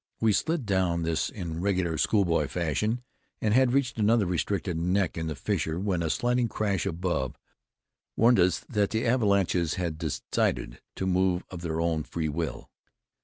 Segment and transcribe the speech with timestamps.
[0.19, 3.03] We slid down this in regular schoolboy fashion,
[3.39, 7.35] and had reached another restricted neck in the fissure, when a sliding crash above
[8.17, 12.71] warned us that the avalanches had decided to move of their own free will.